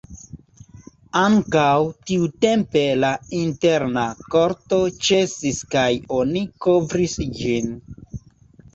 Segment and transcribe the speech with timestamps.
[1.19, 1.73] Ankaŭ
[2.13, 5.87] tiutempe la interna korto ĉesis kaj
[6.21, 7.75] oni kovris ĝin.